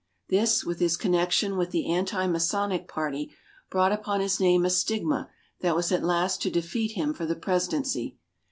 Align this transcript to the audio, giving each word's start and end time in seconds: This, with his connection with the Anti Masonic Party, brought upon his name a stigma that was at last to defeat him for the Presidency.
This, 0.29 0.65
with 0.65 0.79
his 0.79 0.97
connection 0.97 1.57
with 1.57 1.69
the 1.69 1.93
Anti 1.93 2.25
Masonic 2.25 2.87
Party, 2.87 3.31
brought 3.69 3.91
upon 3.91 4.19
his 4.19 4.39
name 4.39 4.65
a 4.65 4.69
stigma 4.71 5.29
that 5.59 5.75
was 5.75 5.91
at 5.91 6.03
last 6.03 6.41
to 6.41 6.49
defeat 6.49 6.93
him 6.93 7.13
for 7.13 7.27
the 7.27 7.35
Presidency. 7.35 8.17